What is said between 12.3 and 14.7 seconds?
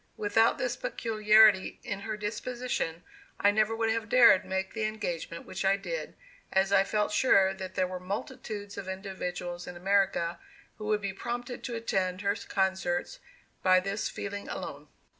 concerts by this feeling